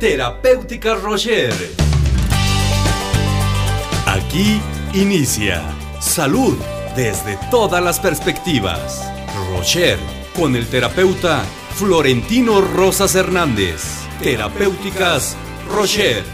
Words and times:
Terapéutica 0.00 0.94
Rocher. 0.94 1.52
Aquí 4.06 4.58
inicia 4.94 5.60
Salud 6.00 6.56
desde 6.96 7.38
todas 7.50 7.84
las 7.84 8.00
perspectivas. 8.00 9.12
Rocher 9.50 9.98
con 10.34 10.56
el 10.56 10.66
terapeuta 10.68 11.42
Florentino 11.74 12.62
Rosas 12.62 13.14
Hernández. 13.14 13.82
Terapéuticas 14.22 15.36
Rocher. 15.68 16.24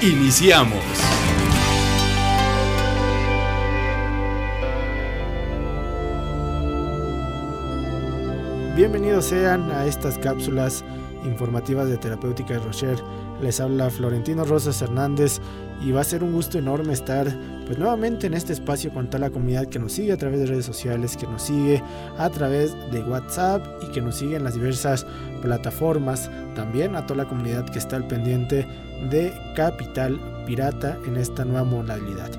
Iniciamos. 0.00 0.82
Bienvenidos 8.74 9.26
sean 9.26 9.70
a 9.70 9.86
estas 9.86 10.18
cápsulas 10.18 10.84
informativas 11.24 11.88
de 11.88 11.96
Terapéutica 11.96 12.54
de 12.54 12.60
Rocher. 12.60 12.96
Les 13.42 13.60
habla 13.60 13.90
Florentino 13.90 14.44
Rosas 14.44 14.80
Hernández 14.82 15.40
y 15.80 15.90
va 15.92 16.02
a 16.02 16.04
ser 16.04 16.22
un 16.22 16.32
gusto 16.32 16.58
enorme 16.58 16.92
estar 16.92 17.26
pues 17.66 17.78
nuevamente 17.78 18.26
en 18.26 18.34
este 18.34 18.52
espacio 18.52 18.92
con 18.92 19.06
toda 19.08 19.20
la 19.20 19.30
comunidad 19.30 19.66
que 19.66 19.78
nos 19.78 19.92
sigue 19.92 20.12
a 20.12 20.16
través 20.16 20.40
de 20.40 20.46
redes 20.46 20.66
sociales, 20.66 21.16
que 21.16 21.26
nos 21.26 21.42
sigue 21.42 21.82
a 22.18 22.30
través 22.30 22.74
de 22.90 23.02
WhatsApp 23.02 23.64
y 23.82 23.90
que 23.92 24.00
nos 24.00 24.16
sigue 24.16 24.36
en 24.36 24.44
las 24.44 24.54
diversas 24.54 25.06
plataformas. 25.40 26.30
También 26.54 26.94
a 26.94 27.06
toda 27.06 27.24
la 27.24 27.28
comunidad 27.28 27.64
que 27.66 27.78
está 27.78 27.96
al 27.96 28.06
pendiente 28.06 28.66
de 29.10 29.32
Capital 29.56 30.20
Pirata 30.46 30.98
en 31.06 31.16
esta 31.16 31.44
nueva 31.44 31.64
modalidad. 31.64 32.30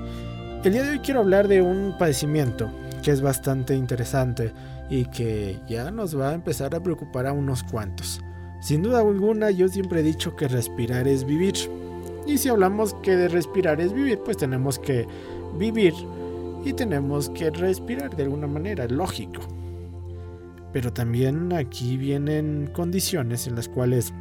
El 0.64 0.72
día 0.72 0.82
de 0.84 0.90
hoy 0.92 0.98
quiero 1.00 1.20
hablar 1.20 1.48
de 1.48 1.60
un 1.60 1.96
padecimiento 1.98 2.70
que 3.02 3.10
es 3.10 3.20
bastante 3.20 3.74
interesante 3.74 4.52
y 4.88 5.04
que 5.06 5.60
ya 5.68 5.90
nos 5.90 6.18
va 6.18 6.30
a 6.30 6.34
empezar 6.34 6.74
a 6.74 6.80
preocupar 6.80 7.26
a 7.26 7.32
unos 7.32 7.62
cuantos. 7.62 8.20
Sin 8.64 8.80
duda 8.80 9.00
alguna, 9.00 9.50
yo 9.50 9.68
siempre 9.68 10.00
he 10.00 10.02
dicho 10.02 10.36
que 10.36 10.48
respirar 10.48 11.06
es 11.06 11.26
vivir. 11.26 11.52
Y 12.26 12.38
si 12.38 12.48
hablamos 12.48 12.94
que 13.02 13.14
de 13.14 13.28
respirar 13.28 13.78
es 13.78 13.92
vivir, 13.92 14.20
pues 14.24 14.38
tenemos 14.38 14.78
que 14.78 15.06
vivir 15.58 15.92
y 16.64 16.72
tenemos 16.72 17.28
que 17.28 17.50
respirar 17.50 18.16
de 18.16 18.22
alguna 18.22 18.46
manera, 18.46 18.88
lógico. 18.88 19.42
Pero 20.72 20.94
también 20.94 21.52
aquí 21.52 21.98
vienen 21.98 22.70
condiciones 22.72 23.46
en 23.46 23.54
las 23.54 23.68
cuales 23.68 24.14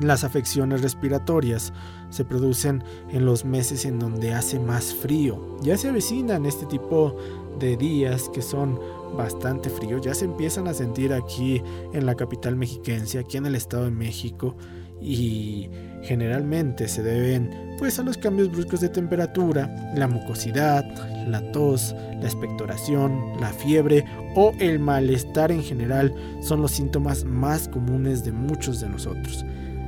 las 0.00 0.24
afecciones 0.24 0.80
respiratorias 0.80 1.74
se 2.08 2.24
producen 2.24 2.82
en 3.10 3.26
los 3.26 3.44
meses 3.44 3.84
en 3.84 3.98
donde 3.98 4.32
hace 4.32 4.58
más 4.58 4.94
frío. 4.94 5.58
Ya 5.60 5.76
se 5.76 5.90
avecinan 5.90 6.46
este 6.46 6.64
tipo 6.64 7.14
de 7.60 7.76
días 7.76 8.28
que 8.30 8.42
son 8.42 8.78
bastante 9.16 9.70
fríos, 9.70 10.00
ya 10.02 10.14
se 10.14 10.24
empiezan 10.24 10.66
a 10.66 10.74
sentir 10.74 11.12
aquí 11.12 11.62
en 11.92 12.06
la 12.06 12.14
capital 12.14 12.56
mexiquense, 12.56 13.18
aquí 13.18 13.36
en 13.36 13.46
el 13.46 13.54
Estado 13.54 13.84
de 13.84 13.90
México 13.90 14.56
y 15.00 15.68
generalmente 16.02 16.88
se 16.88 17.02
deben 17.02 17.76
pues 17.78 17.98
a 17.98 18.02
los 18.02 18.18
cambios 18.18 18.50
bruscos 18.50 18.80
de 18.80 18.88
temperatura, 18.88 19.92
la 19.94 20.06
mucosidad, 20.06 20.84
la 21.26 21.52
tos, 21.52 21.94
la 22.20 22.26
expectoración, 22.26 23.40
la 23.40 23.48
fiebre 23.48 24.04
o 24.34 24.52
el 24.58 24.78
malestar 24.78 25.50
en 25.50 25.62
general 25.62 26.14
son 26.42 26.60
los 26.60 26.72
síntomas 26.72 27.24
más 27.24 27.68
comunes 27.68 28.24
de 28.24 28.32
muchos 28.32 28.80
de 28.80 28.88
nosotros. 28.88 29.44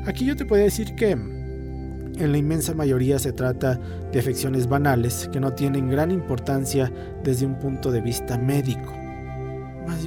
Aquí 0.07 0.25
yo 0.25 0.37
te 0.37 0.47
puedo 0.47 0.63
decir 0.63 0.95
que 0.95 1.17
en 2.19 2.33
la 2.33 2.39
inmensa 2.39 2.75
mayoría 2.75 3.19
se 3.19 3.33
trata 3.33 3.79
de 4.13 4.19
afecciones 4.19 4.69
banales 4.69 5.29
que 5.33 5.41
no 5.41 5.53
tienen 5.53 5.89
gran 5.89 6.11
importancia 6.11 6.93
desde 7.23 7.47
un 7.47 7.59
punto 7.59 7.91
de 7.91 8.01
vista 8.01 8.39
médico. 8.39 8.93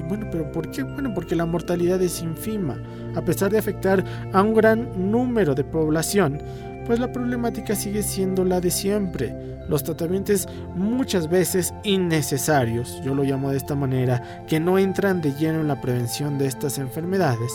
Bueno, 0.07 0.27
pero 0.31 0.51
¿por 0.51 0.69
qué? 0.71 0.83
Bueno, 0.83 1.13
porque 1.13 1.35
la 1.35 1.45
mortalidad 1.45 2.01
es 2.01 2.21
infima. 2.21 2.81
A 3.15 3.21
pesar 3.21 3.51
de 3.51 3.57
afectar 3.57 4.03
a 4.33 4.41
un 4.41 4.53
gran 4.53 5.11
número 5.11 5.55
de 5.55 5.63
población, 5.63 6.39
pues 6.85 6.99
la 6.99 7.11
problemática 7.11 7.75
sigue 7.75 8.03
siendo 8.03 8.45
la 8.45 8.61
de 8.61 8.69
siempre. 8.69 9.35
Los 9.67 9.83
tratamientos 9.83 10.47
muchas 10.75 11.27
veces 11.27 11.73
innecesarios, 11.83 13.01
yo 13.03 13.15
lo 13.15 13.23
llamo 13.23 13.49
de 13.49 13.57
esta 13.57 13.75
manera, 13.75 14.45
que 14.47 14.59
no 14.59 14.77
entran 14.77 15.21
de 15.21 15.33
lleno 15.33 15.61
en 15.61 15.67
la 15.67 15.81
prevención 15.81 16.37
de 16.37 16.45
estas 16.45 16.77
enfermedades, 16.77 17.51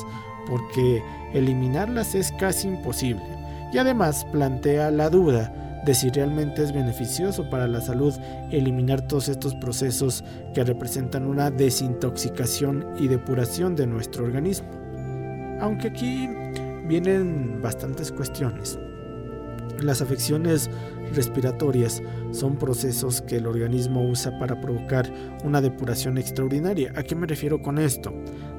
porque 0.48 1.02
eliminarlas 1.32 2.16
es 2.16 2.32
casi 2.32 2.66
imposible. 2.66 3.39
Y 3.72 3.78
además 3.78 4.26
plantea 4.32 4.90
la 4.90 5.10
duda 5.10 5.52
de 5.84 5.94
si 5.94 6.10
realmente 6.10 6.62
es 6.62 6.72
beneficioso 6.72 7.48
para 7.48 7.66
la 7.66 7.80
salud 7.80 8.14
eliminar 8.50 9.00
todos 9.02 9.28
estos 9.28 9.54
procesos 9.54 10.24
que 10.54 10.64
representan 10.64 11.26
una 11.26 11.50
desintoxicación 11.50 12.86
y 12.98 13.08
depuración 13.08 13.76
de 13.76 13.86
nuestro 13.86 14.24
organismo. 14.24 14.68
Aunque 15.60 15.88
aquí 15.88 16.28
vienen 16.86 17.60
bastantes 17.62 18.12
cuestiones. 18.12 18.78
Las 19.82 20.02
afecciones 20.02 20.70
respiratorias 21.14 22.02
son 22.32 22.56
procesos 22.56 23.22
que 23.22 23.36
el 23.36 23.46
organismo 23.46 24.08
usa 24.08 24.38
para 24.38 24.60
provocar 24.60 25.10
una 25.44 25.60
depuración 25.60 26.18
extraordinaria. 26.18 26.92
¿A 26.96 27.02
qué 27.02 27.14
me 27.14 27.26
refiero 27.26 27.60
con 27.62 27.78
esto? 27.78 28.12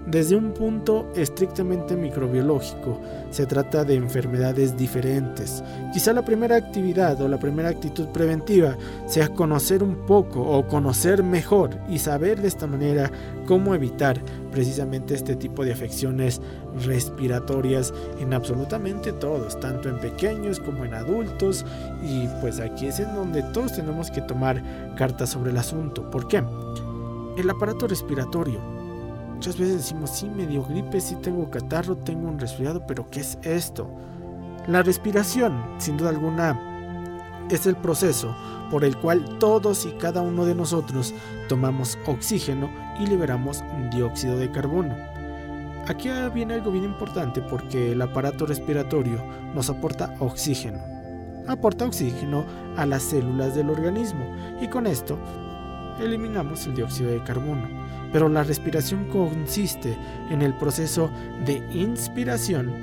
Desde 0.07 0.35
un 0.35 0.51
punto 0.51 1.11
estrictamente 1.15 1.95
microbiológico, 1.95 2.99
se 3.29 3.45
trata 3.45 3.85
de 3.85 3.95
enfermedades 3.95 4.75
diferentes. 4.75 5.63
Quizá 5.93 6.11
la 6.11 6.25
primera 6.25 6.55
actividad 6.55 7.21
o 7.21 7.27
la 7.27 7.37
primera 7.37 7.69
actitud 7.69 8.07
preventiva 8.07 8.75
sea 9.05 9.29
conocer 9.29 9.83
un 9.83 10.07
poco 10.07 10.41
o 10.41 10.67
conocer 10.67 11.23
mejor 11.23 11.77
y 11.87 11.99
saber 11.99 12.41
de 12.41 12.47
esta 12.47 12.65
manera 12.65 13.11
cómo 13.45 13.75
evitar 13.75 14.19
precisamente 14.51 15.13
este 15.13 15.35
tipo 15.35 15.63
de 15.63 15.73
afecciones 15.73 16.41
respiratorias 16.85 17.93
en 18.19 18.33
absolutamente 18.33 19.11
todos, 19.11 19.59
tanto 19.59 19.89
en 19.89 19.99
pequeños 19.99 20.59
como 20.59 20.85
en 20.85 20.93
adultos. 20.93 21.65
Y 22.03 22.27
pues 22.41 22.59
aquí 22.59 22.87
es 22.87 22.99
en 22.99 23.13
donde 23.15 23.43
todos 23.43 23.73
tenemos 23.73 24.11
que 24.11 24.21
tomar 24.21 24.61
cartas 24.95 25.29
sobre 25.29 25.51
el 25.51 25.57
asunto. 25.57 26.09
¿Por 26.09 26.27
qué? 26.27 26.43
El 27.37 27.49
aparato 27.49 27.87
respiratorio 27.87 28.81
Muchas 29.41 29.57
veces 29.57 29.77
decimos, 29.77 30.11
sí, 30.11 30.29
me 30.29 30.45
dio 30.45 30.63
gripe, 30.63 31.01
sí 31.01 31.15
tengo 31.15 31.49
catarro, 31.49 31.97
tengo 31.97 32.29
un 32.29 32.37
resfriado, 32.37 32.85
pero 32.85 33.09
¿qué 33.09 33.21
es 33.21 33.39
esto? 33.41 33.89
La 34.67 34.83
respiración, 34.83 35.63
sin 35.79 35.97
duda 35.97 36.11
alguna, 36.11 37.47
es 37.49 37.65
el 37.65 37.75
proceso 37.75 38.35
por 38.69 38.85
el 38.85 38.95
cual 38.97 39.39
todos 39.39 39.87
y 39.87 39.93
cada 39.93 40.21
uno 40.21 40.45
de 40.45 40.53
nosotros 40.53 41.15
tomamos 41.49 41.97
oxígeno 42.05 42.69
y 42.99 43.07
liberamos 43.07 43.63
dióxido 43.89 44.37
de 44.37 44.51
carbono. 44.51 45.10
Aquí 45.87 46.09
viene 46.33 46.53
algo 46.53 46.71
bien 46.71 46.85
importante 46.85 47.41
porque 47.41 47.91
el 47.91 48.01
aparato 48.01 48.45
respiratorio 48.45 49.23
nos 49.53 49.69
aporta 49.69 50.15
oxígeno. 50.19 50.79
Aporta 51.47 51.85
oxígeno 51.85 52.45
a 52.77 52.85
las 52.85 53.03
células 53.03 53.55
del 53.55 53.69
organismo 53.69 54.25
y 54.61 54.67
con 54.67 54.85
esto 54.85 55.17
eliminamos 55.99 56.65
el 56.67 56.75
dióxido 56.75 57.11
de 57.11 57.23
carbono. 57.23 57.67
Pero 58.11 58.29
la 58.29 58.43
respiración 58.43 59.05
consiste 59.05 59.97
en 60.29 60.41
el 60.41 60.53
proceso 60.57 61.09
de 61.45 61.63
inspiración, 61.73 62.73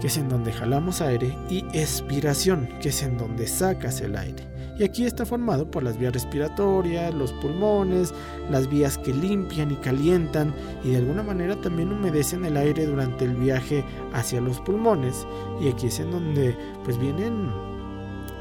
que 0.00 0.06
es 0.06 0.16
en 0.16 0.28
donde 0.28 0.52
jalamos 0.52 1.00
aire, 1.00 1.36
y 1.48 1.66
expiración, 1.72 2.68
que 2.80 2.90
es 2.90 3.02
en 3.02 3.18
donde 3.18 3.48
sacas 3.48 4.00
el 4.00 4.16
aire. 4.16 4.53
Y 4.78 4.82
aquí 4.82 5.04
está 5.04 5.24
formado 5.24 5.70
por 5.70 5.82
las 5.82 5.96
vías 5.98 6.12
respiratorias, 6.12 7.14
los 7.14 7.32
pulmones, 7.34 8.12
las 8.50 8.68
vías 8.68 8.98
que 8.98 9.14
limpian 9.14 9.70
y 9.70 9.76
calientan 9.76 10.52
y 10.82 10.90
de 10.90 10.96
alguna 10.96 11.22
manera 11.22 11.54
también 11.60 11.92
humedecen 11.92 12.44
el 12.44 12.56
aire 12.56 12.86
durante 12.86 13.24
el 13.24 13.34
viaje 13.36 13.84
hacia 14.12 14.40
los 14.40 14.60
pulmones. 14.60 15.26
Y 15.60 15.68
aquí 15.68 15.86
es 15.86 16.00
en 16.00 16.10
donde 16.10 16.56
pues 16.84 16.98
vienen 16.98 17.50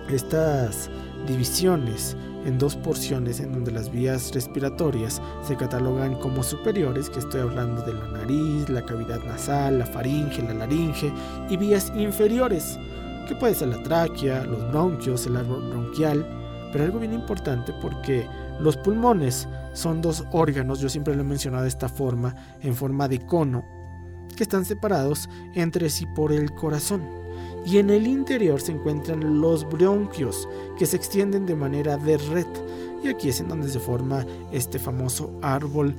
estas 0.10 0.90
divisiones 1.28 2.18
en 2.46 2.58
dos 2.58 2.76
porciones 2.76 3.40
en 3.40 3.54
donde 3.54 3.72
las 3.72 3.92
vías 3.92 4.34
respiratorias 4.34 5.22
se 5.48 5.56
catalogan 5.56 6.16
como 6.16 6.44
superiores, 6.44 7.10
que 7.10 7.20
estoy 7.20 7.42
hablando 7.42 7.82
de 7.84 7.94
la 7.94 8.08
nariz, 8.08 8.70
la 8.70 8.86
cavidad 8.86 9.24
nasal, 9.24 9.80
la 9.80 9.86
faringe, 9.86 10.42
la 10.42 10.54
laringe, 10.54 11.12
y 11.50 11.58
vías 11.58 11.92
inferiores, 11.96 12.78
que 13.28 13.36
puede 13.36 13.56
ser 13.56 13.70
la 13.70 13.84
tráquea, 13.84 14.44
los 14.46 14.70
bronquios, 14.70 15.26
el 15.26 15.38
árbol 15.38 15.70
bronquial, 15.70 16.26
pero 16.72 16.86
algo 16.86 17.00
bien 17.00 17.14
importante 17.14 17.74
porque 17.82 18.28
los 18.60 18.78
pulmones 18.78 19.48
son 19.74 20.02
dos 20.02 20.24
órganos, 20.32 20.80
yo 20.80 20.90
siempre 20.90 21.16
lo 21.16 21.22
he 21.22 21.26
mencionado 21.26 21.64
de 21.64 21.70
esta 21.70 21.90
forma, 21.90 22.36
en 22.62 22.76
forma 22.76 23.08
de 23.08 23.20
cono, 23.20 23.66
que 24.36 24.44
están 24.44 24.66
separados 24.66 25.30
entre 25.54 25.90
sí 25.90 26.06
por 26.16 26.32
el 26.32 26.52
corazón 26.54 27.24
y 27.66 27.78
en 27.78 27.90
el 27.90 28.08
interior 28.08 28.60
se 28.60 28.74
encuentran 28.74 29.40
los 29.42 29.68
bronquios 29.70 30.48
que 30.78 30.86
se 30.86 30.98
extienden 30.98 31.46
de 31.46 31.56
manera 31.56 31.98
de 31.98 32.18
red 32.18 32.48
y 33.04 33.08
aquí 33.08 33.30
es 33.30 33.40
en 33.40 33.50
donde 33.50 33.70
se 33.70 33.80
forma 33.80 34.26
este 34.52 34.80
famoso 34.80 35.38
árbol 35.42 35.96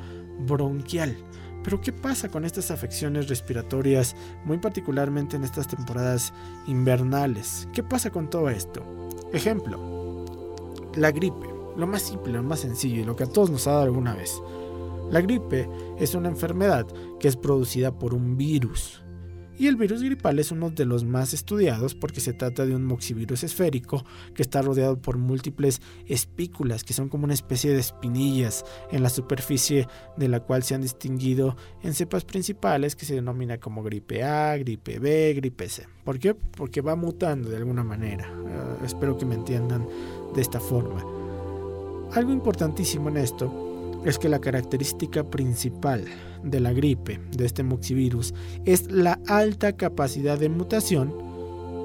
bronquial. 0.47 1.17
Pero 1.65 1.81
¿qué 1.81 1.93
pasa 1.93 2.29
con 2.29 2.45
estas 2.45 2.71
afecciones 2.71 3.29
respiratorias, 3.29 4.15
muy 4.45 4.59
particularmente 4.59 5.37
en 5.37 5.45
estas 5.45 5.67
temporadas 5.67 6.33
invernales? 6.67 7.67
¿Qué 7.73 7.83
pasa 7.83 8.11
con 8.11 8.29
todo 8.29 8.51
esto? 8.51 8.85
Ejemplo, 9.33 10.25
la 10.95 11.11
gripe, 11.11 11.49
lo 11.77 11.87
más 11.87 12.03
simple, 12.03 12.35
lo 12.35 12.43
más 12.43 12.61
sencillo 12.61 13.01
y 13.01 13.05
lo 13.05 13.17
que 13.17 13.25
a 13.25 13.29
todos 13.29 13.51
nos 13.51 13.67
ha 13.67 13.73
dado 13.73 13.85
alguna 13.85 14.15
vez. 14.15 14.41
La 15.11 15.21
gripe 15.21 15.69
es 15.99 16.15
una 16.15 16.29
enfermedad 16.29 16.87
que 17.19 17.29
es 17.29 17.37
producida 17.37 17.99
por 17.99 18.15
un 18.15 18.37
virus 18.37 19.04
Y 19.57 19.69
el 19.69 19.77
virus 19.77 20.03
gripal 20.03 20.39
es 20.39 20.51
uno 20.51 20.71
de 20.71 20.85
los 20.85 21.05
más 21.05 21.33
estudiados 21.33 21.95
porque 21.95 22.21
se 22.21 22.33
trata 22.33 22.67
de 22.67 22.75
un 22.75 22.85
moxivirus 22.85 23.45
esférico 23.45 24.05
que 24.35 24.43
está 24.43 24.63
rodeado 24.63 24.99
por 24.99 25.17
múltiples 25.17 25.81
espículas 26.07 26.83
que 26.83 26.93
son 26.93 27.09
como 27.09 27.25
una 27.25 27.35
especie 27.35 27.73
de 27.73 27.79
espinillas 27.79 28.65
en 28.91 29.03
la 29.03 29.11
superficie 29.11 29.87
de 30.17 30.29
la 30.29 30.41
cual 30.41 30.65
se 30.65 30.75
han 30.75 30.83
distinguido 30.83 31.57
en 31.83 31.95
cepas 31.95 32.25
principales 32.25 32.97
que 32.97 33.07
se 33.07 33.15
denomina 33.15 33.59
como 33.59 33.83
gripe 33.83 34.25
A, 34.25 34.57
gripe 34.57 34.99
B, 34.99 35.35
gripe 35.35 35.69
C. 35.69 35.87
¿Por 36.05 36.19
qué? 36.19 36.35
Porque 36.35 36.81
va 36.81 36.97
mutando 36.97 37.49
de 37.49 37.57
alguna 37.57 37.85
manera. 37.85 38.29
Uh, 38.31 38.85
espero 38.85 39.17
que 39.17 39.25
me 39.25 39.37
entiendan 39.37 39.87
de 40.35 40.43
esta 40.43 40.61
forma. 40.61 41.01
Algo 42.13 42.33
importantísimo 42.33 43.09
en 43.09 43.17
esto 43.19 44.03
es 44.05 44.19
que 44.19 44.29
la 44.29 44.41
característica 44.41 45.25
principal 45.25 46.05
de 46.45 46.61
la 46.61 46.73
gripe, 46.73 47.21
de 47.37 47.47
este 47.47 47.63
moxivirus, 47.63 48.35
es 48.65 48.91
la 48.91 49.19
alta 49.27 49.73
capacidad 49.73 50.39
de 50.39 50.49
mutación 50.49 51.13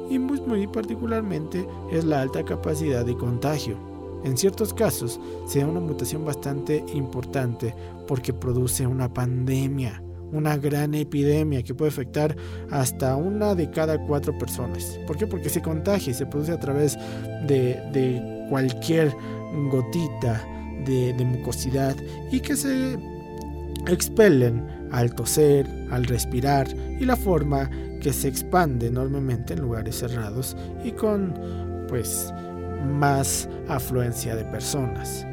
y 0.09 0.17
muy, 0.19 0.67
particularmente 0.67 1.67
es 1.91 2.03
la 2.03 2.21
alta 2.21 2.43
capacidad 2.43 3.05
de 3.05 3.15
contagio. 3.15 3.77
En 4.23 4.37
ciertos 4.37 4.73
casos 4.73 5.19
se 5.47 5.59
da 5.59 5.67
una 5.67 5.79
mutación 5.79 6.25
bastante 6.25 6.83
importante 6.93 7.73
porque 8.07 8.33
produce 8.33 8.85
una 8.85 9.13
pandemia, 9.13 10.03
una 10.31 10.57
gran 10.57 10.93
epidemia 10.93 11.63
que 11.63 11.73
puede 11.73 11.89
afectar 11.89 12.35
hasta 12.69 13.15
una 13.15 13.55
de 13.55 13.69
cada 13.71 14.03
cuatro 14.05 14.37
personas. 14.37 14.99
¿Por 15.07 15.17
qué? 15.17 15.25
Porque 15.25 15.49
se 15.49 15.61
contagia 15.61 16.11
y 16.11 16.15
se 16.15 16.25
produce 16.25 16.51
a 16.51 16.59
través 16.59 16.97
de 17.47 18.47
cualquier 18.49 19.15
gotita, 19.71 20.43
de, 20.85 21.25
mucosidad 21.25 21.95
y 22.31 22.39
que 22.39 22.55
se 22.55 22.97
expelen 23.87 24.67
al 24.91 25.13
toser, 25.13 25.67
al 25.91 26.05
respirar 26.05 26.67
y 26.99 27.05
la 27.05 27.15
forma 27.15 27.69
que 28.01 28.13
se 28.13 28.27
expande 28.27 28.87
enormemente 28.87 29.53
en 29.53 29.61
lugares 29.61 29.97
cerrados 29.97 30.55
y 30.83 30.91
con 30.91 31.33
pues 31.87 32.33
más 32.85 33.49
afluencia 33.67 34.35
de 34.35 34.45
personas. 34.45 35.25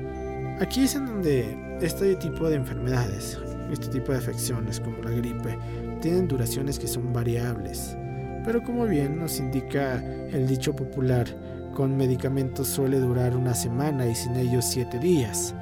Aquí 0.60 0.82
es 0.82 0.94
en 0.94 1.06
donde 1.06 1.78
este 1.80 2.16
tipo 2.16 2.48
de 2.48 2.56
enfermedades, 2.56 3.38
este 3.70 3.88
tipo 3.88 4.12
de 4.12 4.18
afecciones 4.18 4.80
como 4.80 4.98
la 5.02 5.10
gripe, 5.10 5.58
tienen 6.00 6.28
duraciones 6.28 6.78
que 6.78 6.86
son 6.86 7.12
variables. 7.12 7.96
Pero 8.44 8.62
como 8.62 8.86
bien 8.86 9.18
nos 9.18 9.38
indica 9.38 10.02
el 10.32 10.46
dicho 10.46 10.74
popular, 10.74 11.26
con 11.74 11.96
medicamentos 11.96 12.68
suele 12.68 12.98
durar 12.98 13.36
una 13.36 13.54
semana 13.54 14.06
y 14.06 14.14
sin 14.14 14.34
ellos 14.36 14.64
siete 14.64 14.98
días, 14.98 15.54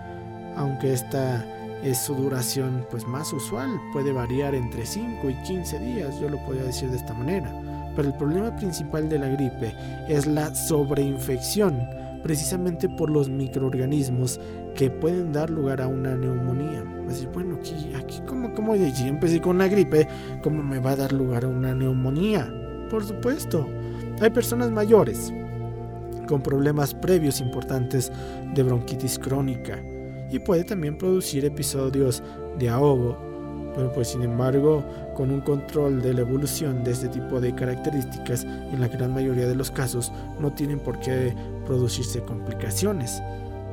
aunque 0.54 0.92
esta 0.92 1.44
es 1.84 1.98
su 1.98 2.14
duración 2.14 2.86
pues 2.90 3.06
más 3.06 3.32
usual, 3.32 3.69
puede 3.92 4.10
variar 4.10 4.54
entre 4.54 4.86
5 4.86 5.28
y 5.28 5.34
15 5.42 5.78
días, 5.78 6.19
yo 6.19 6.31
lo 6.31 6.42
podría 6.44 6.64
decir 6.64 6.90
de 6.90 6.96
esta 6.96 7.12
manera. 7.12 7.52
Pero 7.94 8.08
el 8.08 8.14
problema 8.14 8.56
principal 8.56 9.08
de 9.08 9.19
la 9.19 9.28
gripe 9.28 9.75
es 10.08 10.26
la 10.26 10.52
sobreinfección, 10.54 11.78
precisamente 12.22 12.88
por 12.88 13.10
los 13.10 13.28
microorganismos 13.28 14.40
que 14.75 14.90
pueden 14.90 15.32
dar 15.32 15.50
lugar 15.50 15.82
a 15.82 15.86
una 15.86 16.16
neumonía. 16.16 16.82
Así, 17.08 17.28
bueno, 17.32 17.56
aquí, 17.56 17.92
aquí 17.94 18.20
como, 18.26 18.54
como 18.54 18.75
si 18.75 19.06
empecé 19.06 19.40
con 19.40 19.58
la 19.58 19.69
gripe, 19.69 20.08
¿cómo 20.42 20.62
me 20.62 20.78
va 20.78 20.92
a 20.92 20.96
dar 20.96 21.12
lugar 21.12 21.44
a 21.44 21.48
una 21.48 21.75
neumonía? 21.75 22.50
Por 22.90 23.04
supuesto, 23.04 23.69
hay 24.20 24.31
personas 24.31 24.70
mayores 24.70 25.32
con 26.26 26.40
problemas 26.40 26.94
previos 26.94 27.40
importantes 27.42 28.10
de 28.54 28.62
bronquitis 28.62 29.19
crónica 29.19 29.78
y 30.34 30.40
puede 30.40 30.64
también 30.64 30.98
producir 30.98 31.44
episodios 31.44 32.20
de 32.58 32.69
ahogo, 32.69 33.16
pero 33.75 33.92
pues 33.92 34.08
sin 34.08 34.22
embargo 34.22 34.84
con 35.14 35.31
un 35.31 35.40
control 35.40 36.02
de 36.02 36.12
la 36.12 36.22
evolución 36.22 36.82
de 36.82 36.90
este 36.90 37.08
tipo 37.08 37.40
de 37.40 37.54
características 37.54 38.42
en 38.42 38.81
la 38.81 38.88
gran 38.88 39.14
mayoría 39.14 39.46
de 39.46 39.54
los 39.54 39.70
casos 39.70 40.12
no 40.40 40.52
tienen 40.52 40.81
por 40.81 40.98
qué 40.98 41.32
producirse 41.66 42.20
complicaciones 42.22 43.22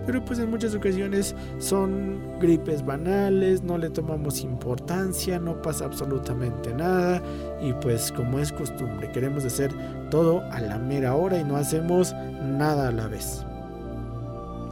pero 0.05 0.23
pues 0.23 0.39
en 0.39 0.49
muchas 0.49 0.73
ocasiones 0.73 1.35
son 1.59 2.39
gripes 2.39 2.83
banales, 2.83 3.61
no 3.61 3.77
le 3.77 3.89
tomamos 3.89 4.41
importancia, 4.41 5.39
no 5.39 5.61
pasa 5.61 5.85
absolutamente 5.85 6.73
nada 6.73 7.21
y 7.61 7.73
pues 7.73 8.11
como 8.11 8.39
es 8.39 8.51
costumbre 8.51 9.11
queremos 9.11 9.45
hacer 9.45 9.71
todo 10.09 10.41
a 10.51 10.59
la 10.59 10.79
mera 10.79 11.15
hora 11.15 11.39
y 11.39 11.43
no 11.43 11.55
hacemos 11.55 12.13
nada 12.41 12.87
a 12.87 12.91
la 12.91 13.07
vez. 13.07 13.45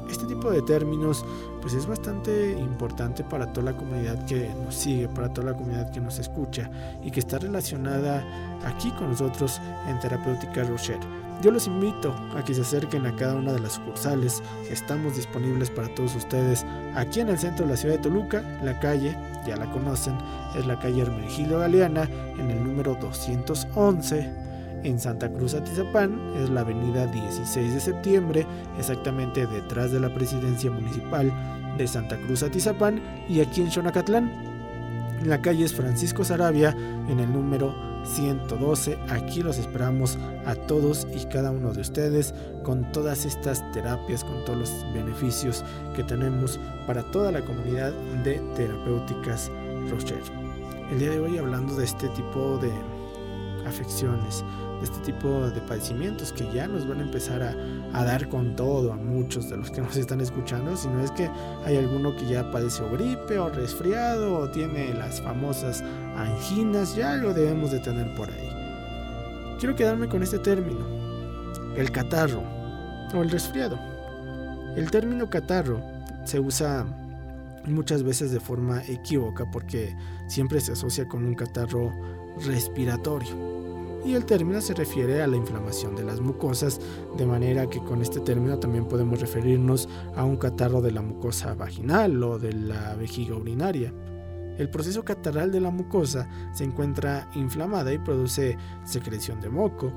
Este 0.09 0.25
tipo 0.25 0.49
de 0.49 0.61
términos 0.61 1.23
pues 1.61 1.73
es 1.73 1.85
bastante 1.85 2.51
importante 2.57 3.23
para 3.23 3.51
toda 3.53 3.71
la 3.71 3.77
comunidad 3.77 4.25
que 4.25 4.49
nos 4.65 4.75
sigue, 4.75 5.07
para 5.07 5.31
toda 5.31 5.51
la 5.51 5.57
comunidad 5.57 5.91
que 5.91 5.99
nos 5.99 6.19
escucha 6.19 6.69
y 7.03 7.11
que 7.11 7.19
está 7.19 7.37
relacionada 7.37 8.23
aquí 8.65 8.91
con 8.91 9.11
nosotros 9.11 9.61
en 9.87 9.99
Terapéutica 9.99 10.63
Rocher. 10.63 10.99
Yo 11.41 11.51
los 11.51 11.67
invito 11.67 12.13
a 12.35 12.43
que 12.43 12.53
se 12.53 12.61
acerquen 12.61 13.05
a 13.05 13.15
cada 13.15 13.35
una 13.35 13.53
de 13.53 13.61
las 13.61 13.73
sucursales. 13.73 14.43
Estamos 14.69 15.15
disponibles 15.15 15.69
para 15.69 15.93
todos 15.95 16.13
ustedes 16.15 16.65
aquí 16.95 17.21
en 17.21 17.29
el 17.29 17.39
centro 17.39 17.65
de 17.65 17.71
la 17.71 17.77
ciudad 17.77 17.95
de 17.95 18.01
Toluca. 18.01 18.41
La 18.61 18.77
calle, 18.79 19.15
ya 19.47 19.55
la 19.55 19.71
conocen, 19.71 20.17
es 20.57 20.65
la 20.65 20.77
calle 20.79 21.03
Hermenegildo 21.03 21.59
Galeana 21.59 22.09
en 22.37 22.51
el 22.51 22.61
número 22.61 22.95
211. 22.95 24.48
En 24.83 24.99
Santa 24.99 25.29
Cruz 25.29 25.53
Atizapán 25.53 26.19
es 26.37 26.49
la 26.49 26.61
avenida 26.61 27.05
16 27.07 27.73
de 27.73 27.79
septiembre, 27.79 28.45
exactamente 28.77 29.45
detrás 29.45 29.91
de 29.91 29.99
la 29.99 30.13
presidencia 30.13 30.71
municipal 30.71 31.31
de 31.77 31.87
Santa 31.87 32.17
Cruz 32.17 32.43
Atizapán. 32.43 33.01
Y 33.27 33.41
aquí 33.41 33.61
en 33.61 33.71
Xonacatlán, 33.71 34.31
la 35.25 35.41
calle 35.41 35.65
es 35.65 35.73
Francisco 35.73 36.23
Sarabia 36.23 36.75
en 37.09 37.19
el 37.19 37.31
número 37.31 37.75
112. 38.05 38.97
Aquí 39.09 39.43
los 39.43 39.57
esperamos 39.57 40.17
a 40.45 40.55
todos 40.55 41.05
y 41.13 41.25
cada 41.25 41.51
uno 41.51 41.73
de 41.73 41.81
ustedes 41.81 42.33
con 42.63 42.89
todas 42.93 43.25
estas 43.25 43.69
terapias, 43.71 44.23
con 44.23 44.45
todos 44.45 44.59
los 44.59 44.93
beneficios 44.93 45.65
que 45.93 46.03
tenemos 46.03 46.57
para 46.87 47.03
toda 47.11 47.33
la 47.33 47.41
comunidad 47.41 47.91
de 48.23 48.39
terapéuticas 48.55 49.51
Rocher. 49.89 50.21
El 50.89 50.99
día 50.99 51.11
de 51.11 51.19
hoy 51.19 51.37
hablando 51.37 51.75
de 51.75 51.85
este 51.85 52.07
tipo 52.09 52.57
de 52.57 52.71
afecciones, 53.67 54.43
este 54.83 54.97
tipo 54.99 55.49
de 55.49 55.61
padecimientos 55.61 56.31
que 56.31 56.49
ya 56.53 56.67
nos 56.67 56.87
van 56.87 56.99
a 56.99 57.03
empezar 57.03 57.41
a, 57.43 58.03
dar 58.05 58.29
con 58.29 58.55
todo 58.55 58.93
a 58.93 58.95
muchos 58.95 59.49
de 59.49 59.57
los 59.57 59.69
que 59.71 59.81
nos 59.81 59.95
están 59.97 60.21
escuchando, 60.21 60.75
si 60.77 60.87
no 60.87 61.03
es 61.03 61.11
que 61.11 61.29
hay 61.65 61.77
alguno 61.77 62.15
que 62.15 62.25
ya 62.27 62.49
padece 62.51 62.83
gripe 62.91 63.37
o 63.37 63.49
resfriado 63.49 64.39
o 64.39 64.49
tiene 64.49 64.93
las 64.93 65.21
famosas 65.21 65.83
anginas, 66.15 66.95
ya 66.95 67.15
lo 67.15 67.33
debemos 67.33 67.71
de 67.71 67.79
tener 67.79 68.13
por 68.15 68.29
ahí. 68.29 69.57
Quiero 69.59 69.75
quedarme 69.75 70.07
con 70.07 70.23
este 70.23 70.39
término, 70.39 70.85
el 71.75 71.91
catarro 71.91 72.43
o 73.13 73.21
el 73.21 73.29
resfriado. 73.29 73.77
El 74.75 74.89
término 74.91 75.29
catarro 75.29 75.81
se 76.23 76.39
usa 76.39 76.85
muchas 77.65 78.03
veces 78.03 78.31
de 78.31 78.39
forma 78.39 78.81
equívoca 78.87 79.45
porque 79.51 79.95
siempre 80.27 80.61
se 80.61 80.71
asocia 80.71 81.07
con 81.07 81.25
un 81.25 81.35
catarro 81.35 81.91
respiratorio 82.45 83.58
y 84.05 84.13
el 84.13 84.25
término 84.25 84.61
se 84.61 84.73
refiere 84.73 85.21
a 85.21 85.27
la 85.27 85.37
inflamación 85.37 85.95
de 85.95 86.03
las 86.03 86.21
mucosas, 86.21 86.79
de 87.17 87.25
manera 87.25 87.69
que 87.69 87.79
con 87.79 88.01
este 88.01 88.19
término 88.19 88.57
también 88.59 88.85
podemos 88.85 89.19
referirnos 89.19 89.89
a 90.15 90.23
un 90.23 90.37
catarro 90.37 90.81
de 90.81 90.91
la 90.91 91.01
mucosa 91.01 91.53
vaginal 91.53 92.23
o 92.23 92.39
de 92.39 92.53
la 92.53 92.95
vejiga 92.95 93.35
urinaria. 93.35 93.93
El 94.57 94.69
proceso 94.69 95.03
catarral 95.05 95.51
de 95.51 95.61
la 95.61 95.71
mucosa 95.71 96.27
se 96.53 96.65
encuentra 96.65 97.29
inflamada 97.35 97.93
y 97.93 97.97
produce 97.97 98.57
secreción 98.83 99.39
de 99.39 99.49
moco. 99.49 99.91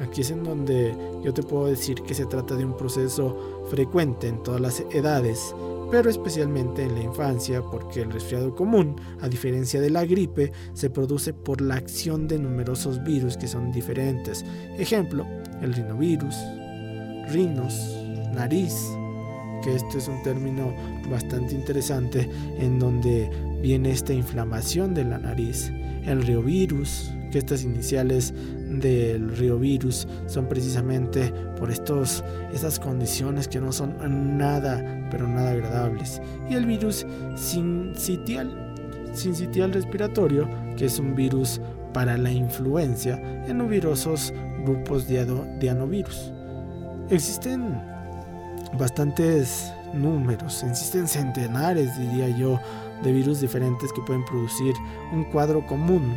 Aquí 0.00 0.20
es 0.20 0.30
en 0.30 0.44
donde 0.44 0.94
yo 1.24 1.34
te 1.34 1.42
puedo 1.42 1.66
decir 1.66 2.02
que 2.02 2.14
se 2.14 2.26
trata 2.26 2.54
de 2.54 2.64
un 2.64 2.76
proceso 2.76 3.64
frecuente 3.68 4.28
en 4.28 4.42
todas 4.42 4.60
las 4.60 4.80
edades 4.92 5.54
pero 5.90 6.10
especialmente 6.10 6.82
en 6.82 6.94
la 6.94 7.02
infancia 7.02 7.62
porque 7.62 8.02
el 8.02 8.10
resfriado 8.10 8.54
común, 8.54 8.96
a 9.20 9.28
diferencia 9.28 9.80
de 9.80 9.90
la 9.90 10.04
gripe, 10.04 10.52
se 10.74 10.90
produce 10.90 11.32
por 11.32 11.60
la 11.60 11.76
acción 11.76 12.28
de 12.28 12.38
numerosos 12.38 13.02
virus 13.04 13.36
que 13.36 13.48
son 13.48 13.72
diferentes. 13.72 14.44
Ejemplo, 14.78 15.26
el 15.62 15.72
rinovirus, 15.72 16.36
rinos, 17.30 17.74
nariz, 18.34 18.74
que 19.62 19.74
este 19.74 19.98
es 19.98 20.08
un 20.08 20.22
término 20.22 20.74
bastante 21.10 21.54
interesante 21.54 22.28
en 22.58 22.78
donde 22.78 23.30
viene 23.62 23.90
esta 23.90 24.12
inflamación 24.12 24.94
de 24.94 25.04
la 25.04 25.18
nariz, 25.18 25.72
el 26.04 26.22
riovirus, 26.22 27.10
que 27.30 27.38
estas 27.38 27.62
iniciales 27.62 28.32
del 28.68 29.36
riovirus 29.36 30.06
son 30.26 30.46
precisamente 30.48 31.32
por 31.58 31.70
estos, 31.70 32.24
estas 32.52 32.78
condiciones 32.78 33.48
que 33.48 33.60
no 33.60 33.72
son 33.72 34.38
nada, 34.38 35.08
pero 35.10 35.26
nada 35.26 35.50
agradables. 35.50 36.20
Y 36.48 36.54
el 36.54 36.66
virus 36.66 37.06
sincitial, 37.36 38.74
sincitial 39.12 39.72
respiratorio, 39.72 40.48
que 40.76 40.86
es 40.86 40.98
un 40.98 41.14
virus 41.14 41.60
para 41.92 42.16
la 42.16 42.30
influencia 42.30 43.20
en 43.46 43.58
numerosos 43.58 44.32
grupos 44.64 45.08
de 45.08 45.20
adenovirus. 45.20 46.32
Existen 47.10 47.80
bastantes 48.78 49.72
números, 49.94 50.62
existen 50.62 51.08
centenares, 51.08 51.98
diría 51.98 52.28
yo, 52.36 52.60
de 53.02 53.12
virus 53.12 53.40
diferentes 53.40 53.92
que 53.92 54.02
pueden 54.02 54.24
producir 54.24 54.74
un 55.12 55.24
cuadro 55.24 55.66
común 55.66 56.16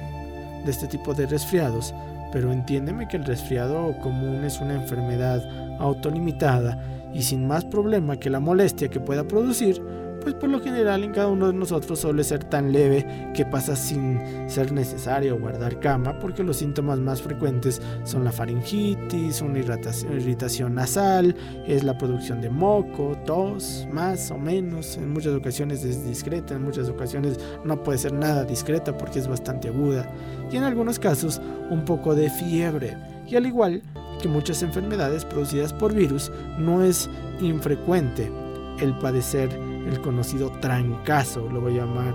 de 0.64 0.72
este 0.72 0.88
tipo 0.88 1.14
de 1.14 1.28
resfriados, 1.28 1.94
pero 2.32 2.52
entiéndeme 2.52 3.08
que 3.08 3.18
el 3.18 3.26
resfriado 3.26 3.98
común 4.00 4.44
es 4.44 4.60
una 4.60 4.76
enfermedad 4.76 5.44
autolimitada 5.80 6.80
y 7.14 7.24
sin 7.24 7.48
más 7.48 7.66
problema 7.66 8.18
que 8.18 8.30
la 8.30 8.40
molestia 8.40 8.90
que 8.90 9.00
pueda 9.00 9.24
producir, 9.26 9.82
pues 10.22 10.36
por 10.36 10.50
lo 10.50 10.62
general 10.62 11.04
en 11.04 11.12
cada 11.12 11.28
uno 11.28 11.48
de 11.48 11.54
nosotros 11.54 12.00
suele 12.00 12.24
ser 12.24 12.44
tan 12.44 12.72
leve 12.72 13.32
que 13.34 13.46
pasa 13.46 13.76
sin 13.76 14.20
ser 14.50 14.72
necesario 14.72 15.40
guardar 15.40 15.80
cama 15.80 16.18
porque 16.20 16.44
los 16.44 16.58
síntomas 16.58 17.00
más 17.00 17.22
frecuentes 17.22 17.82
son 18.04 18.24
la 18.24 18.32
faringitis, 18.32 19.42
una 19.42 19.60
irritación, 19.60 20.76
nasal, 20.76 21.36
es 21.68 21.84
la 21.84 21.98
producción 21.98 22.42
de 22.42 22.50
moco, 22.50 23.18
tos, 23.26 23.88
más 23.92 24.32
o 24.32 24.38
menos, 24.38 24.98
en 24.98 25.12
muchas 25.12 25.34
ocasiones 25.34 25.84
es 25.84 26.06
discreta, 26.06 26.56
en 26.56 26.64
muchas 26.64 26.88
ocasiones 26.90 27.40
no 27.66 27.82
puede 27.84 27.98
ser 27.98 28.14
nada 28.14 28.44
discreta 28.44 28.98
porque 28.98 29.20
es 29.20 29.28
bastante 29.28 29.70
aguda. 29.70 30.10
Y 30.52 30.58
en 30.58 30.64
algunos 30.64 31.00
casos 31.00 31.42
un 31.70 31.86
poco 31.86 32.16
de 32.16 32.30
fiebre. 32.30 32.98
Y 33.28 33.36
al 33.36 33.46
igual 33.46 33.82
que 34.22 34.28
muchas 34.28 34.62
enfermedades 34.62 35.26
producidas 35.26 35.74
por 35.74 35.94
virus 35.94 36.32
no 36.60 36.84
es 36.84 37.10
infrecuente 37.40 38.32
el 38.80 38.98
padecer 38.98 39.50
el 39.88 40.02
conocido 40.02 40.50
trancazo, 40.60 41.48
lo 41.50 41.62
voy 41.62 41.78
a 41.78 41.86
llamar 41.86 42.14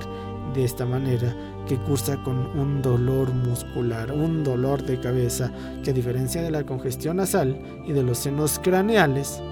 de 0.55 0.65
esta 0.65 0.87
manera, 0.87 1.35
que 1.67 1.77
cursa 1.77 2.17
con 2.23 2.37
un 2.59 2.81
dolor 2.81 3.33
muscular, 3.33 4.13
un 4.13 4.45
dolor 4.45 4.83
de 4.83 4.99
cabeza, 5.01 5.51
que 5.83 5.91
a 5.91 5.95
diferencia 5.95 6.43
de 6.43 6.51
la 6.51 6.65
congestión 6.65 7.19
nasal 7.19 7.59
y 7.85 7.93
de 7.93 8.03
los 8.03 8.19
senos 8.19 8.59
craneales, 8.59 9.43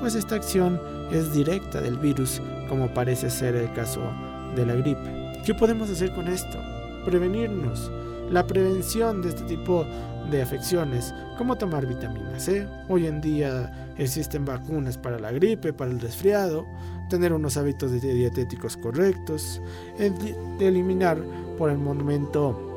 pues 0.00 0.14
esta 0.14 0.34
acción 0.34 0.80
es 1.12 1.32
directa 1.32 1.80
del 1.80 1.96
virus, 1.98 2.42
como 2.68 2.92
parece 2.92 3.30
ser 3.30 3.54
el 3.54 3.72
caso 3.72 4.02
de 4.54 4.66
la 4.66 4.74
gripe. 4.74 5.40
¿Qué 5.44 5.54
podemos 5.54 5.88
hacer 5.90 6.12
con 6.12 6.28
esto? 6.28 6.58
Prevenirnos. 7.04 7.90
La 8.30 8.46
prevención 8.46 9.20
de 9.20 9.28
este 9.28 9.42
tipo 9.44 9.84
de 10.30 10.40
afecciones, 10.42 11.14
como 11.36 11.56
tomar 11.56 11.86
vitamina 11.86 12.38
C. 12.40 12.66
Hoy 12.88 13.06
en 13.06 13.20
día 13.20 13.94
existen 13.98 14.44
vacunas 14.44 14.96
para 14.96 15.18
la 15.18 15.30
gripe, 15.30 15.72
para 15.72 15.90
el 15.90 16.00
resfriado, 16.00 16.66
tener 17.10 17.32
unos 17.32 17.56
hábitos 17.58 17.92
dietéticos 18.00 18.76
correctos, 18.78 19.60
eliminar 20.58 21.18
por 21.58 21.70
el 21.70 21.78
momento 21.78 22.70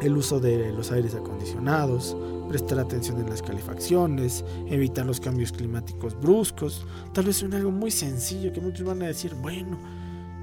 el 0.00 0.16
uso 0.16 0.40
de 0.40 0.72
los 0.72 0.92
aires 0.92 1.14
acondicionados, 1.14 2.16
prestar 2.48 2.78
atención 2.78 3.20
en 3.20 3.28
las 3.28 3.42
calefacciones, 3.42 4.44
evitar 4.66 5.04
los 5.04 5.20
cambios 5.20 5.52
climáticos 5.52 6.18
bruscos. 6.18 6.86
Tal 7.12 7.26
vez 7.26 7.36
suene 7.36 7.56
algo 7.56 7.70
muy 7.70 7.90
sencillo 7.90 8.52
que 8.52 8.60
muchos 8.60 8.86
van 8.86 9.02
a 9.02 9.06
decir, 9.06 9.34
bueno, 9.34 9.78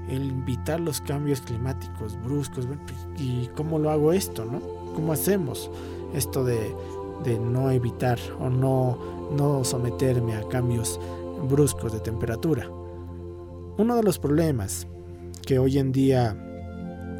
el 0.08 0.30
evitar 0.30 0.80
los 0.80 1.00
cambios 1.00 1.40
climáticos 1.40 2.20
bruscos, 2.22 2.66
¿y 3.18 3.48
cómo 3.56 3.78
lo 3.78 3.90
hago 3.90 4.12
esto, 4.12 4.44
no? 4.44 4.60
¿Cómo 4.94 5.12
hacemos 5.12 5.70
esto 6.14 6.44
de, 6.44 6.74
de 7.24 7.38
no 7.38 7.70
evitar 7.70 8.18
o 8.40 8.48
no, 8.48 8.98
no 9.36 9.64
someterme 9.64 10.34
a 10.34 10.48
cambios 10.48 10.98
bruscos 11.48 11.92
de 11.92 12.00
temperatura? 12.00 12.68
Uno 13.76 13.96
de 13.96 14.02
los 14.02 14.18
problemas 14.18 14.88
que 15.46 15.58
hoy 15.58 15.78
en 15.78 15.92
día 15.92 16.36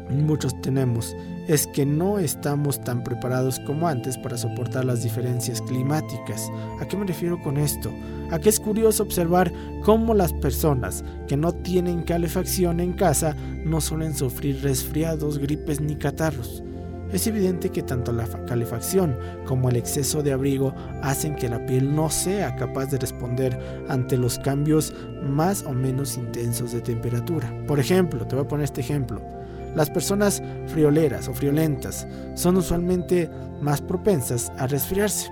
muchos 0.09 0.59
tenemos 0.61 1.15
es 1.49 1.65
que 1.65 1.83
no 1.83 2.19
estamos 2.19 2.79
tan 2.79 3.03
preparados 3.03 3.59
como 3.61 3.87
antes 3.87 4.19
para 4.19 4.37
soportar 4.37 4.85
las 4.85 5.01
diferencias 5.01 5.63
climáticas. 5.63 6.47
¿A 6.79 6.87
qué 6.87 6.95
me 6.95 7.07
refiero 7.07 7.41
con 7.41 7.57
esto? 7.57 7.91
A 8.29 8.37
que 8.37 8.49
es 8.49 8.59
curioso 8.59 9.01
observar 9.01 9.51
cómo 9.83 10.13
las 10.13 10.31
personas 10.31 11.03
que 11.27 11.35
no 11.35 11.51
tienen 11.51 12.03
calefacción 12.03 12.79
en 12.79 12.93
casa 12.93 13.35
no 13.65 13.81
suelen 13.81 14.13
sufrir 14.13 14.61
resfriados, 14.61 15.39
gripes 15.39 15.81
ni 15.81 15.95
catarros. 15.95 16.63
Es 17.11 17.25
evidente 17.25 17.71
que 17.71 17.81
tanto 17.81 18.11
la 18.11 18.27
calefacción 18.45 19.17
como 19.47 19.69
el 19.69 19.77
exceso 19.77 20.21
de 20.21 20.33
abrigo 20.33 20.75
hacen 21.01 21.35
que 21.35 21.49
la 21.49 21.65
piel 21.65 21.95
no 21.95 22.11
sea 22.11 22.55
capaz 22.57 22.91
de 22.91 22.99
responder 22.99 23.59
ante 23.89 24.17
los 24.17 24.37
cambios 24.37 24.93
más 25.23 25.63
o 25.63 25.73
menos 25.73 26.15
intensos 26.15 26.73
de 26.73 26.81
temperatura. 26.81 27.51
Por 27.65 27.79
ejemplo, 27.79 28.27
te 28.27 28.35
voy 28.35 28.45
a 28.45 28.47
poner 28.47 28.65
este 28.65 28.81
ejemplo. 28.81 29.38
Las 29.75 29.89
personas 29.89 30.41
frioleras 30.67 31.27
o 31.27 31.33
friolentas 31.33 32.07
son 32.35 32.57
usualmente 32.57 33.29
más 33.61 33.81
propensas 33.81 34.51
a 34.57 34.67
resfriarse. 34.67 35.31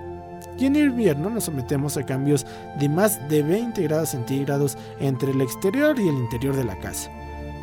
Y 0.58 0.66
en 0.66 0.76
invierno 0.76 1.30
nos 1.30 1.44
sometemos 1.44 1.96
a 1.96 2.04
cambios 2.04 2.44
de 2.78 2.88
más 2.88 3.28
de 3.28 3.42
20 3.42 3.82
grados 3.82 4.10
centígrados 4.10 4.76
entre 4.98 5.30
el 5.30 5.40
exterior 5.40 5.98
y 5.98 6.08
el 6.08 6.16
interior 6.16 6.56
de 6.56 6.64
la 6.64 6.78
casa. 6.78 7.10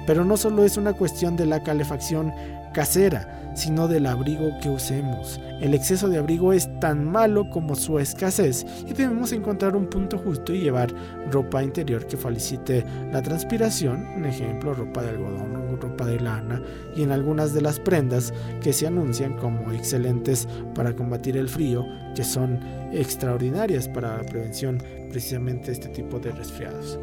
Pero 0.05 0.25
no 0.25 0.37
solo 0.37 0.63
es 0.63 0.77
una 0.77 0.93
cuestión 0.93 1.35
de 1.35 1.45
la 1.45 1.63
calefacción 1.63 2.33
casera, 2.73 3.53
sino 3.55 3.87
del 3.87 4.05
abrigo 4.05 4.49
que 4.61 4.69
usemos. 4.69 5.39
El 5.61 5.73
exceso 5.73 6.09
de 6.09 6.17
abrigo 6.17 6.51
es 6.51 6.69
tan 6.79 7.05
malo 7.05 7.49
como 7.49 7.75
su 7.75 7.99
escasez 7.99 8.65
y 8.85 8.93
debemos 8.93 9.31
encontrar 9.31 9.75
un 9.75 9.87
punto 9.87 10.17
justo 10.17 10.53
y 10.53 10.61
llevar 10.61 10.93
ropa 11.31 11.63
interior 11.63 12.05
que 12.05 12.17
felicite 12.17 12.83
la 13.11 13.21
transpiración, 13.21 14.05
un 14.17 14.25
ejemplo, 14.25 14.73
ropa 14.73 15.01
de 15.01 15.09
algodón 15.09 15.55
ropa 15.75 16.05
de 16.05 16.19
lana, 16.19 16.61
y 16.95 17.03
en 17.03 17.11
algunas 17.11 17.53
de 17.53 17.61
las 17.61 17.79
prendas 17.79 18.33
que 18.61 18.73
se 18.73 18.87
anuncian 18.87 19.37
como 19.37 19.71
excelentes 19.71 20.47
para 20.73 20.95
combatir 20.95 21.37
el 21.37 21.49
frío, 21.49 21.85
que 22.15 22.23
son 22.23 22.59
extraordinarias 22.91 23.87
para 23.87 24.17
la 24.17 24.23
prevención 24.23 24.81
precisamente 25.09 25.71
este 25.71 25.89
tipo 25.89 26.19
de 26.19 26.31
resfriados. 26.31 26.99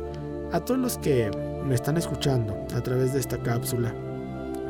A 0.53 0.61
todos 0.61 0.79
los 0.79 0.99
que 0.99 1.31
me 1.67 1.75
están 1.75 1.97
escuchando 1.97 2.55
a 2.77 2.83
través 2.83 3.15
de 3.15 3.21
esta 3.21 3.39
cápsula, 3.39 3.95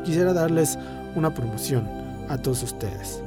quisiera 0.04 0.32
darles 0.32 0.78
una 1.16 1.34
promoción 1.34 1.88
a 2.28 2.38
todos 2.38 2.62
ustedes. 2.62 3.20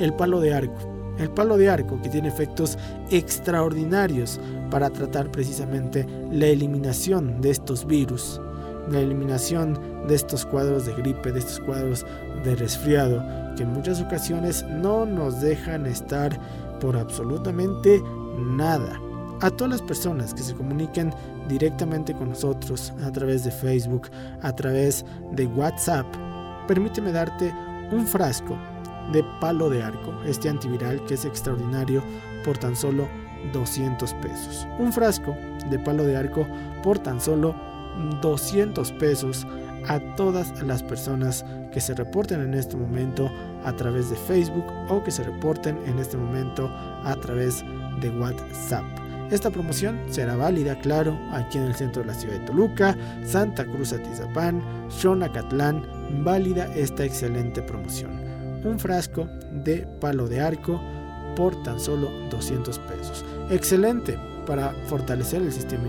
El 0.00 0.12
palo 0.14 0.40
de 0.40 0.52
arco. 0.52 1.14
El 1.18 1.30
palo 1.30 1.56
de 1.56 1.68
arco 1.68 2.00
que 2.02 2.08
tiene 2.08 2.26
efectos 2.26 2.78
extraordinarios 3.10 4.40
para 4.70 4.90
tratar 4.90 5.30
precisamente 5.30 6.04
la 6.32 6.46
eliminación 6.46 7.40
de 7.40 7.50
estos 7.50 7.86
virus, 7.86 8.40
la 8.90 8.98
eliminación 8.98 9.78
de 10.08 10.16
estos 10.16 10.44
cuadros 10.44 10.86
de 10.86 10.94
gripe, 10.94 11.30
de 11.30 11.38
estos 11.38 11.60
cuadros 11.60 12.04
de 12.42 12.56
resfriado, 12.56 13.22
que 13.54 13.62
en 13.62 13.72
muchas 13.72 14.00
ocasiones 14.00 14.64
no 14.64 15.06
nos 15.06 15.40
dejan 15.40 15.86
estar 15.86 16.36
por 16.80 16.96
absolutamente 16.96 18.02
nada. 18.36 18.98
A 19.42 19.50
todas 19.50 19.70
las 19.70 19.82
personas 19.82 20.34
que 20.34 20.42
se 20.42 20.54
comuniquen 20.54 21.14
directamente 21.48 22.12
con 22.12 22.28
nosotros 22.28 22.92
a 23.02 23.10
través 23.10 23.42
de 23.44 23.50
Facebook, 23.50 24.10
a 24.42 24.54
través 24.54 25.02
de 25.32 25.46
WhatsApp, 25.46 26.04
permíteme 26.68 27.10
darte 27.10 27.50
un 27.90 28.06
frasco 28.06 28.58
de 29.14 29.24
palo 29.40 29.70
de 29.70 29.82
arco, 29.82 30.12
este 30.26 30.50
antiviral 30.50 31.02
que 31.06 31.14
es 31.14 31.24
extraordinario 31.24 32.02
por 32.44 32.58
tan 32.58 32.76
solo 32.76 33.08
200 33.54 34.12
pesos. 34.14 34.68
Un 34.78 34.92
frasco 34.92 35.34
de 35.70 35.78
palo 35.78 36.04
de 36.04 36.18
arco 36.18 36.46
por 36.82 36.98
tan 36.98 37.18
solo 37.18 37.54
200 38.20 38.92
pesos 38.92 39.46
a 39.88 39.98
todas 40.16 40.62
las 40.62 40.82
personas 40.82 41.46
que 41.72 41.80
se 41.80 41.94
reporten 41.94 42.42
en 42.42 42.52
este 42.52 42.76
momento 42.76 43.30
a 43.64 43.72
través 43.72 44.10
de 44.10 44.16
Facebook 44.16 44.66
o 44.90 45.02
que 45.02 45.10
se 45.10 45.24
reporten 45.24 45.78
en 45.86 45.98
este 45.98 46.18
momento 46.18 46.68
a 46.68 47.16
través 47.22 47.64
de 48.00 48.10
WhatsApp. 48.10 48.99
Esta 49.30 49.50
promoción 49.50 50.00
será 50.10 50.34
válida, 50.34 50.76
claro, 50.80 51.16
aquí 51.32 51.58
en 51.58 51.64
el 51.64 51.74
centro 51.74 52.02
de 52.02 52.08
la 52.08 52.14
ciudad 52.14 52.40
de 52.40 52.46
Toluca, 52.46 52.96
Santa 53.24 53.64
Cruz 53.64 53.92
Atizapán, 53.92 54.60
Xonacatlán, 54.88 56.24
válida 56.24 56.64
esta 56.74 57.04
excelente 57.04 57.62
promoción. 57.62 58.10
Un 58.64 58.78
frasco 58.78 59.28
de 59.52 59.86
palo 60.00 60.26
de 60.26 60.40
arco 60.40 60.80
por 61.36 61.62
tan 61.62 61.78
solo 61.78 62.10
200 62.30 62.78
pesos. 62.80 63.24
Excelente 63.50 64.18
para 64.46 64.72
fortalecer 64.86 65.42
el 65.42 65.52
sistema 65.52 65.84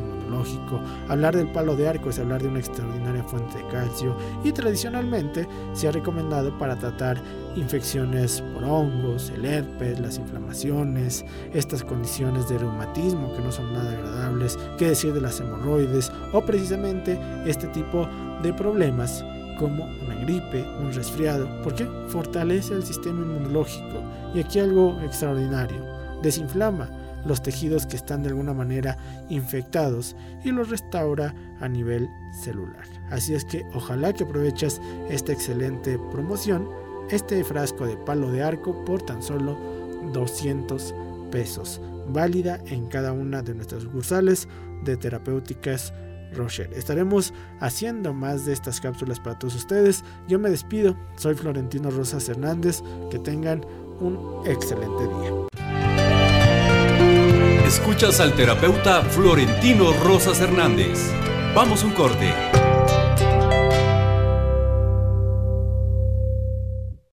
Hablar 1.09 1.35
del 1.35 1.51
palo 1.51 1.75
de 1.75 1.87
arco 1.87 2.09
es 2.09 2.19
hablar 2.19 2.41
de 2.41 2.47
una 2.47 2.59
extraordinaria 2.59 3.23
fuente 3.23 3.57
de 3.57 3.67
calcio 3.67 4.15
y 4.43 4.51
tradicionalmente 4.51 5.47
se 5.73 5.87
ha 5.87 5.91
recomendado 5.91 6.57
para 6.57 6.75
tratar 6.77 7.17
infecciones 7.55 8.41
por 8.53 8.63
hongos, 8.63 9.29
el 9.31 9.45
herpes, 9.45 9.99
las 9.99 10.17
inflamaciones, 10.17 11.25
estas 11.53 11.83
condiciones 11.83 12.47
de 12.49 12.57
reumatismo 12.57 13.33
que 13.35 13.41
no 13.41 13.51
son 13.51 13.73
nada 13.73 13.91
agradables, 13.91 14.57
qué 14.77 14.89
decir 14.89 15.13
de 15.13 15.21
las 15.21 15.39
hemorroides 15.39 16.11
o 16.33 16.41
precisamente 16.41 17.19
este 17.45 17.67
tipo 17.67 18.07
de 18.41 18.53
problemas 18.53 19.23
como 19.59 19.83
una 19.83 20.15
gripe, 20.15 20.65
un 20.79 20.91
resfriado, 20.93 21.47
porque 21.63 21.85
fortalece 22.07 22.73
el 22.73 22.83
sistema 22.83 23.21
inmunológico. 23.21 24.01
Y 24.33 24.39
aquí 24.39 24.59
algo 24.59 24.99
extraordinario, 25.03 25.85
desinflama 26.23 26.89
los 27.25 27.41
tejidos 27.41 27.85
que 27.85 27.95
están 27.95 28.23
de 28.23 28.29
alguna 28.29 28.53
manera 28.53 28.97
infectados 29.29 30.15
y 30.43 30.51
los 30.51 30.69
restaura 30.69 31.33
a 31.59 31.67
nivel 31.67 32.09
celular. 32.31 32.85
Así 33.09 33.33
es 33.33 33.45
que 33.45 33.65
ojalá 33.73 34.13
que 34.13 34.23
aproveches 34.23 34.81
esta 35.09 35.31
excelente 35.31 35.99
promoción, 36.11 36.67
este 37.09 37.43
frasco 37.43 37.85
de 37.85 37.97
palo 37.97 38.31
de 38.31 38.43
arco 38.43 38.85
por 38.85 39.01
tan 39.01 39.21
solo 39.21 39.57
200 40.13 40.93
pesos, 41.31 41.81
válida 42.07 42.59
en 42.67 42.87
cada 42.87 43.11
una 43.11 43.41
de 43.41 43.53
nuestras 43.53 43.83
sucursales 43.83 44.47
de 44.83 44.97
terapéuticas 44.97 45.93
Rocher. 46.33 46.69
Estaremos 46.73 47.33
haciendo 47.59 48.13
más 48.13 48.45
de 48.45 48.53
estas 48.53 48.79
cápsulas 48.79 49.19
para 49.19 49.37
todos 49.37 49.55
ustedes. 49.55 50.03
Yo 50.27 50.39
me 50.39 50.49
despido, 50.49 50.95
soy 51.17 51.35
Florentino 51.35 51.91
Rosas 51.91 52.27
Hernández, 52.29 52.81
que 53.09 53.19
tengan 53.19 53.65
un 53.99 54.41
excelente 54.45 55.03
día. 55.03 55.50
Escuchas 57.71 58.19
al 58.19 58.33
terapeuta 58.35 59.01
Florentino 59.01 59.93
Rosas 59.93 60.41
Hernández. 60.41 61.09
Vamos 61.55 61.85
un 61.85 61.93
corte. 61.93 62.40